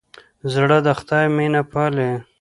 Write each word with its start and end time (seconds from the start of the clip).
زړه 0.53 0.77
د 0.85 0.87
خدای 0.99 1.25
مینه 1.35 1.61
پالي. 1.71 2.09